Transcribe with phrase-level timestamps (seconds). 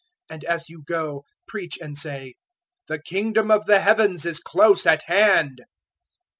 [0.31, 2.33] 010:007 And as you go, preach and say,
[2.89, 5.61] `The Kingdom of the Heavens is close at hand.'